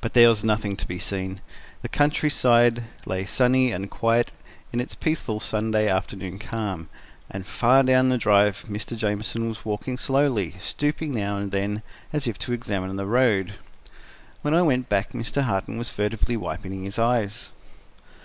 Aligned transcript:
But 0.00 0.14
there 0.14 0.28
was 0.28 0.44
nothing 0.44 0.76
to 0.76 0.86
be 0.86 1.00
seen. 1.00 1.40
The 1.82 1.88
countryside 1.88 2.84
lay 3.04 3.24
sunny 3.26 3.72
and 3.72 3.90
quiet 3.90 4.30
in 4.72 4.78
its 4.78 4.94
peaceful 4.94 5.40
Sunday 5.40 5.88
afternoon 5.88 6.38
calm, 6.38 6.88
and 7.28 7.44
far 7.44 7.82
down 7.82 8.10
the 8.10 8.16
drive 8.16 8.66
Mr. 8.68 8.96
Jamieson 8.96 9.48
was 9.48 9.64
walking 9.64 9.98
slowly, 9.98 10.54
stooping 10.60 11.12
now 11.14 11.36
and 11.36 11.50
then, 11.50 11.82
as 12.12 12.28
if 12.28 12.38
to 12.38 12.52
examine 12.52 12.94
the 12.94 13.06
road. 13.06 13.54
When 14.42 14.54
I 14.54 14.62
went 14.62 14.88
back, 14.88 15.10
Mr. 15.10 15.42
Harton 15.42 15.78
was 15.78 15.90
furtively 15.90 16.36
wiping 16.36 16.84
his 16.84 16.96
eyes. 17.00 17.48